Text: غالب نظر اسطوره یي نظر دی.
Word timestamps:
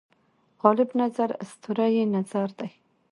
غالب 0.63 0.89
نظر 1.01 1.29
اسطوره 1.43 1.87
یي 1.95 2.03
نظر 2.15 2.47
دی. 2.59 2.69